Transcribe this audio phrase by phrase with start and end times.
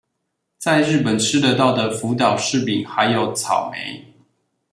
[0.57, 4.03] 在日本吃到的福島柿餅還有草莓